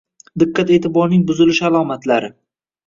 [0.43, 2.35] Diqqat-eʼtiborning buzilishi alomatlari.